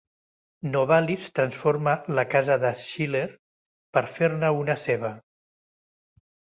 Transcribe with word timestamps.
Novalis 0.75 1.27
transforma 1.39 1.93
la 2.21 2.25
casa 2.33 2.59
de 2.65 2.73
Schiller, 2.81 3.23
per 3.99 4.07
fer-ne 4.19 4.55
una 4.65 4.81
seva. 4.89 5.17